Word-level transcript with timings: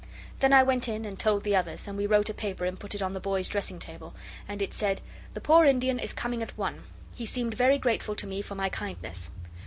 Then 0.39 0.51
I 0.51 0.63
went 0.63 0.87
in 0.87 1.05
and 1.05 1.19
told 1.19 1.43
the 1.43 1.55
others, 1.55 1.87
and 1.87 1.95
we 1.95 2.07
wrote 2.07 2.27
a 2.27 2.33
paper 2.33 2.65
and 2.65 2.79
put 2.79 2.95
it 2.95 3.03
on 3.03 3.13
the 3.13 3.19
boy's 3.19 3.47
dressing 3.47 3.77
table, 3.77 4.15
and 4.47 4.59
it 4.59 4.73
said 4.73 4.99
'The 5.35 5.41
poor 5.41 5.63
Indian 5.63 5.99
is 5.99 6.11
coming 6.11 6.41
at 6.41 6.57
one. 6.57 6.81
He 7.13 7.27
seemed 7.27 7.53
very 7.53 7.77
grateful 7.77 8.15
to 8.15 8.25
me 8.25 8.41
for 8.41 8.55
my 8.55 8.69
kindness. 8.69 9.31